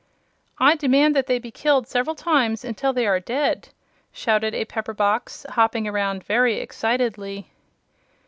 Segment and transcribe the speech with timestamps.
[0.57, 3.69] "I demand that they be killed several times, until they are dead!"
[4.11, 7.51] shouted a pepperbox, hopping around very excitedly.